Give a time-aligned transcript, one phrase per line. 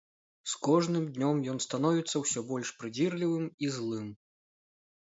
[0.53, 4.11] З кожным днём ён становіцца ўсё больш прыдзірлівым і злым.